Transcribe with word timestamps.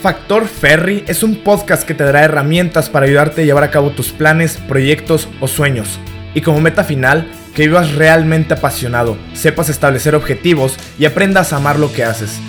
Factor 0.00 0.46
Ferry 0.46 1.04
es 1.08 1.22
un 1.22 1.36
podcast 1.44 1.86
que 1.86 1.92
te 1.92 2.04
dará 2.04 2.24
herramientas 2.24 2.88
para 2.88 3.04
ayudarte 3.04 3.42
a 3.42 3.44
llevar 3.44 3.64
a 3.64 3.70
cabo 3.70 3.90
tus 3.90 4.12
planes, 4.12 4.56
proyectos 4.56 5.28
o 5.40 5.46
sueños. 5.46 6.00
Y 6.34 6.40
como 6.40 6.62
meta 6.62 6.84
final, 6.84 7.30
que 7.54 7.66
vivas 7.66 7.94
realmente 7.94 8.54
apasionado, 8.54 9.18
sepas 9.34 9.68
establecer 9.68 10.14
objetivos 10.14 10.78
y 10.98 11.04
aprendas 11.04 11.52
a 11.52 11.56
amar 11.56 11.78
lo 11.78 11.92
que 11.92 12.04
haces. 12.04 12.40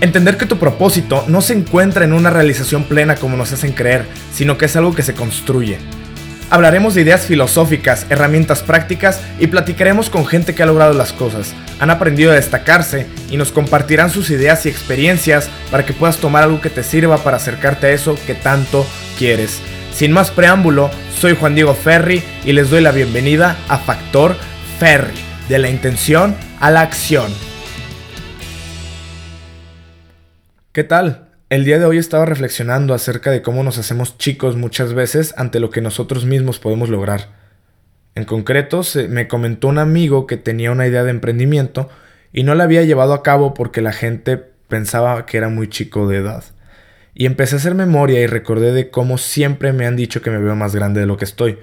Entender 0.00 0.36
que 0.36 0.46
tu 0.46 0.58
propósito 0.58 1.24
no 1.26 1.40
se 1.40 1.54
encuentra 1.54 2.04
en 2.04 2.12
una 2.12 2.30
realización 2.30 2.84
plena 2.84 3.16
como 3.16 3.36
nos 3.36 3.52
hacen 3.52 3.72
creer, 3.72 4.04
sino 4.32 4.56
que 4.56 4.66
es 4.66 4.76
algo 4.76 4.94
que 4.94 5.02
se 5.02 5.14
construye. 5.14 5.78
Hablaremos 6.52 6.96
de 6.96 7.02
ideas 7.02 7.26
filosóficas, 7.26 8.06
herramientas 8.10 8.64
prácticas 8.64 9.20
y 9.38 9.46
platicaremos 9.46 10.10
con 10.10 10.26
gente 10.26 10.52
que 10.52 10.64
ha 10.64 10.66
logrado 10.66 10.92
las 10.94 11.12
cosas, 11.12 11.54
han 11.78 11.90
aprendido 11.90 12.32
a 12.32 12.34
destacarse 12.34 13.06
y 13.30 13.36
nos 13.36 13.52
compartirán 13.52 14.10
sus 14.10 14.30
ideas 14.30 14.66
y 14.66 14.68
experiencias 14.68 15.48
para 15.70 15.86
que 15.86 15.92
puedas 15.92 16.16
tomar 16.16 16.42
algo 16.42 16.60
que 16.60 16.68
te 16.68 16.82
sirva 16.82 17.18
para 17.18 17.36
acercarte 17.36 17.86
a 17.86 17.90
eso 17.90 18.16
que 18.26 18.34
tanto 18.34 18.84
quieres. 19.16 19.60
Sin 19.94 20.10
más 20.10 20.32
preámbulo, 20.32 20.90
soy 21.16 21.36
Juan 21.36 21.54
Diego 21.54 21.74
Ferri 21.74 22.20
y 22.44 22.52
les 22.52 22.68
doy 22.68 22.80
la 22.80 22.90
bienvenida 22.90 23.56
a 23.68 23.78
Factor 23.78 24.34
Ferry, 24.80 25.14
de 25.48 25.58
la 25.60 25.70
intención 25.70 26.34
a 26.58 26.72
la 26.72 26.80
acción. 26.80 27.32
¿Qué 30.72 30.82
tal? 30.82 31.29
El 31.50 31.64
día 31.64 31.80
de 31.80 31.84
hoy 31.84 31.98
estaba 31.98 32.26
reflexionando 32.26 32.94
acerca 32.94 33.32
de 33.32 33.42
cómo 33.42 33.64
nos 33.64 33.76
hacemos 33.76 34.16
chicos 34.18 34.54
muchas 34.54 34.94
veces 34.94 35.34
ante 35.36 35.58
lo 35.58 35.70
que 35.70 35.80
nosotros 35.80 36.24
mismos 36.24 36.60
podemos 36.60 36.88
lograr. 36.88 37.30
En 38.14 38.24
concreto, 38.24 38.82
me 39.08 39.26
comentó 39.26 39.66
un 39.66 39.78
amigo 39.78 40.28
que 40.28 40.36
tenía 40.36 40.70
una 40.70 40.86
idea 40.86 41.02
de 41.02 41.10
emprendimiento 41.10 41.88
y 42.32 42.44
no 42.44 42.54
la 42.54 42.62
había 42.62 42.84
llevado 42.84 43.14
a 43.14 43.24
cabo 43.24 43.52
porque 43.52 43.80
la 43.80 43.92
gente 43.92 44.36
pensaba 44.68 45.26
que 45.26 45.38
era 45.38 45.48
muy 45.48 45.68
chico 45.68 46.06
de 46.06 46.18
edad. 46.18 46.44
Y 47.14 47.26
empecé 47.26 47.56
a 47.56 47.58
hacer 47.58 47.74
memoria 47.74 48.20
y 48.20 48.28
recordé 48.28 48.72
de 48.72 48.90
cómo 48.90 49.18
siempre 49.18 49.72
me 49.72 49.86
han 49.86 49.96
dicho 49.96 50.22
que 50.22 50.30
me 50.30 50.38
veo 50.38 50.54
más 50.54 50.72
grande 50.76 51.00
de 51.00 51.06
lo 51.06 51.16
que 51.16 51.24
estoy. 51.24 51.58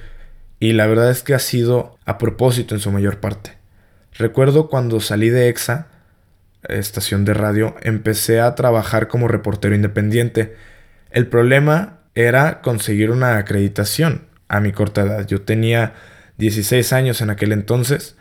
Y 0.59 0.73
la 0.73 0.85
verdad 0.87 1.09
es 1.11 1.23
que 1.23 1.33
ha 1.33 1.39
sido 1.39 1.97
a 2.03 2.17
propósito 2.17 2.75
en 2.75 2.81
su 2.81 2.91
mayor 2.91 3.21
parte. 3.21 3.53
Recuerdo 4.17 4.67
cuando 4.67 4.99
salí 4.99 5.29
de 5.29 5.47
EXA, 5.47 5.87
estación 6.63 7.25
de 7.25 7.33
radio, 7.33 7.75
empecé 7.81 8.39
a 8.39 8.55
trabajar 8.55 9.07
como 9.07 9.27
reportero 9.27 9.75
independiente. 9.75 10.55
El 11.11 11.27
problema 11.27 11.99
era 12.15 12.61
conseguir 12.61 13.11
una 13.11 13.37
acreditación 13.37 14.23
a 14.47 14.59
mi 14.59 14.71
corta 14.71 15.01
edad. 15.01 15.27
Yo 15.27 15.41
tenía 15.41 15.93
16 16.37 16.93
años 16.93 17.21
en 17.21 17.29
aquel 17.29 17.51
entonces. 17.51 18.15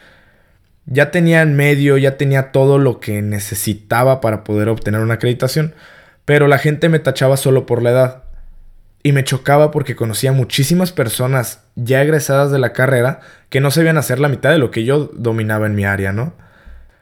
Ya 0.87 1.11
tenía 1.11 1.43
en 1.43 1.57
medio, 1.57 1.99
ya 1.99 2.17
tenía 2.17 2.53
todo 2.53 2.79
lo 2.79 3.01
que 3.01 3.23
necesitaba 3.23 4.21
para 4.21 4.45
poder 4.45 4.69
obtener 4.69 5.01
una 5.01 5.15
acreditación, 5.15 5.75
pero 6.25 6.47
la 6.47 6.59
gente 6.59 6.89
me 6.89 6.99
tachaba 6.99 7.37
solo 7.37 7.67
por 7.67 7.83
la 7.83 7.91
edad. 7.91 8.23
Y 9.03 9.13
me 9.13 9.25
chocaba 9.25 9.71
porque 9.71 9.97
conocía 9.97 10.33
muchísimas 10.33 10.93
personas 10.93 11.63
ya 11.77 12.03
egresadas 12.03 12.51
de 12.51 12.59
la 12.59 12.73
carrera 12.73 13.21
que 13.51 13.61
no 13.61 13.71
sabían 13.71 13.99
hacer 13.99 14.19
la 14.19 14.29
mitad 14.29 14.51
de 14.51 14.59
lo 14.59 14.71
que 14.71 14.85
yo 14.85 15.11
dominaba 15.15 15.67
en 15.67 15.77
mi 15.77 15.85
área, 15.85 16.13
¿no? 16.13 16.35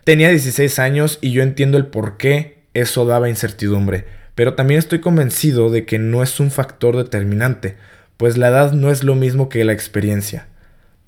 Tenía 0.04 0.28
16 0.28 0.78
años 0.80 1.18
y 1.22 1.32
yo 1.32 1.42
entiendo 1.42 1.78
el 1.78 1.86
por 1.86 2.18
qué 2.18 2.64
eso 2.74 3.06
daba 3.06 3.30
incertidumbre, 3.30 4.04
pero 4.34 4.52
también 4.52 4.78
estoy 4.78 5.00
convencido 5.00 5.70
de 5.70 5.86
que 5.86 5.98
no 5.98 6.22
es 6.22 6.40
un 6.40 6.50
factor 6.50 6.94
determinante, 6.94 7.76
pues 8.18 8.36
la 8.36 8.48
edad 8.48 8.72
no 8.72 8.90
es 8.90 9.02
lo 9.02 9.14
mismo 9.14 9.48
que 9.48 9.64
la 9.64 9.72
experiencia. 9.72 10.46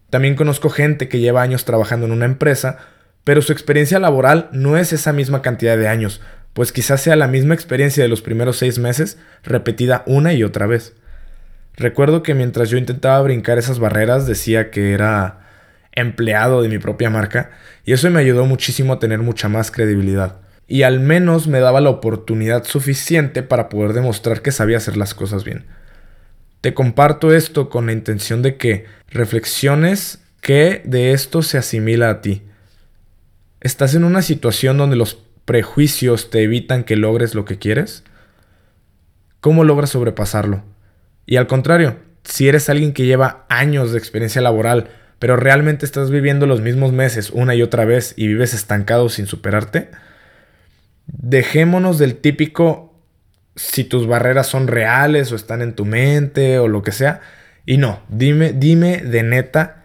También 0.09 0.35
conozco 0.35 0.71
gente 0.71 1.09
que 1.09 1.19
lleva 1.19 1.43
años 1.43 1.67
trabajando 1.67 2.07
en 2.07 2.13
una 2.13 2.25
empresa, 2.25 2.79
pero 3.23 3.43
su 3.43 3.53
experiencia 3.53 3.99
laboral 3.99 4.49
no 4.53 4.79
es 4.79 4.95
esa 4.95 5.13
misma 5.13 5.43
cantidad 5.43 5.77
de 5.77 5.89
años, 5.89 6.23
pues 6.55 6.73
quizás 6.73 7.03
sea 7.03 7.17
la 7.17 7.29
misma 7.29 7.53
experiencia 7.53 8.03
de 8.03 8.09
los 8.09 8.23
primeros 8.23 8.57
seis 8.57 8.79
meses 8.79 9.19
repetida 9.43 10.05
una 10.07 10.33
y 10.33 10.43
otra 10.43 10.67
vez. 10.67 10.95
Recuerdo 11.75 12.23
que 12.23 12.33
mientras 12.33 12.71
yo 12.71 12.79
intentaba 12.79 13.21
brincar 13.21 13.59
esas 13.59 13.79
barreras 13.79 14.27
decía 14.27 14.71
que 14.71 14.95
era 14.95 15.46
empleado 15.97 16.63
de 16.63 16.69
mi 16.69 16.79
propia 16.79 17.11
marca 17.11 17.51
y 17.85 17.93
eso 17.93 18.09
me 18.11 18.21
ayudó 18.21 18.47
muchísimo 18.47 18.93
a 18.93 18.99
tener 19.01 19.19
mucha 19.19 19.49
más 19.49 19.73
credibilidad. 19.73 20.41
Y 20.69 20.83
al 20.83 21.01
menos 21.01 21.49
me 21.49 21.61
daba 21.61 21.81
la 21.81 21.91
oportunidad 21.91 22.65
suficiente 22.65 23.43
para 23.43 23.69
poder 23.69 23.93
demostrar 23.93 24.43
que 24.43 24.53
sabía 24.53 24.77
hacer 24.77 24.97
las 24.97 25.15
cosas 25.15 25.43
bien. 25.43 25.67
Te 26.61 26.75
comparto 26.75 27.33
esto 27.33 27.69
con 27.69 27.87
la 27.87 27.93
intención 27.93 28.43
de 28.43 28.57
que 28.57 28.87
reflexiones 29.09 30.21
qué 30.41 30.83
de 30.85 31.13
esto 31.13 31.43
se 31.43 31.59
asimila 31.59 32.11
a 32.11 32.21
ti. 32.21 32.43
¿Estás 33.61 33.95
en 33.95 34.05
una 34.05 34.23
situación 34.23 34.77
donde 34.77 34.97
los 34.97 35.19
prejuicios 35.45 36.31
te 36.31 36.43
evitan 36.43 36.85
que 36.85 36.97
logres 36.97 37.35
lo 37.35 37.45
que 37.45 37.59
quieres? 37.59 38.03
¿Cómo 39.41 39.65
logras 39.65 39.91
sobrepasarlo? 39.91 40.65
Y 41.25 41.37
al 41.37 41.47
contrario, 41.47 41.99
si 42.25 42.49
eres 42.49 42.69
alguien 42.69 42.93
que 42.93 43.07
lleva 43.07 43.47
años 43.49 43.93
de 43.93 43.99
experiencia 43.99 44.43
laboral, 44.43 44.89
pero 45.19 45.37
realmente 45.37 45.87
estás 45.87 46.11
viviendo 46.11 46.47
los 46.47 46.61
mismos 46.61 46.93
meses 46.93 47.31
una 47.31 47.55
y 47.55 47.63
otra 47.63 47.85
vez 47.85 48.15
y 48.17 48.27
vives 48.27 48.55
estancado 48.55 49.09
sin 49.09 49.27
superarte, 49.27 49.91
dejémonos 51.07 51.99
del 51.99 52.17
típico 52.17 52.95
si 53.55 53.85
tus 53.85 54.07
barreras 54.07 54.47
son 54.47 54.69
reales 54.69 55.33
o 55.33 55.37
están 55.37 55.63
en 55.63 55.75
tu 55.75 55.85
mente 55.85 56.59
o 56.59 56.69
lo 56.69 56.83
que 56.83 56.93
sea. 56.93 57.21
Y 57.65 57.79
no, 57.79 58.03
dime, 58.09 58.53
dime 58.53 58.99
de 58.99 59.23
neta, 59.23 59.85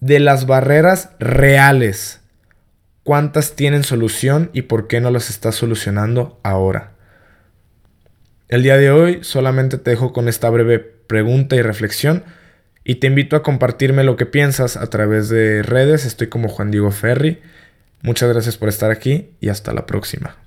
de 0.00 0.20
las 0.20 0.46
barreras 0.46 1.10
reales, 1.18 2.20
¿cuántas 3.02 3.56
tienen 3.56 3.84
solución 3.84 4.50
y 4.52 4.62
por 4.62 4.86
qué 4.86 5.00
no 5.00 5.10
las 5.10 5.28
estás 5.28 5.56
solucionando 5.56 6.40
ahora? 6.42 6.92
El 8.48 8.62
día 8.62 8.76
de 8.76 8.90
hoy 8.90 9.20
solamente 9.22 9.78
te 9.78 9.90
dejo 9.90 10.12
con 10.12 10.28
esta 10.28 10.50
breve 10.50 10.78
pregunta 10.78 11.56
y 11.56 11.62
reflexión 11.62 12.24
y 12.84 12.96
te 12.96 13.06
invito 13.06 13.36
a 13.36 13.42
compartirme 13.42 14.04
lo 14.04 14.16
que 14.16 14.26
piensas 14.26 14.76
a 14.76 14.88
través 14.88 15.28
de 15.28 15.62
redes. 15.62 16.04
Estoy 16.04 16.28
como 16.28 16.48
Juan 16.48 16.70
Diego 16.70 16.90
Ferri. 16.90 17.40
Muchas 18.02 18.28
gracias 18.28 18.56
por 18.56 18.68
estar 18.68 18.90
aquí 18.90 19.30
y 19.40 19.48
hasta 19.48 19.72
la 19.72 19.86
próxima. 19.86 20.41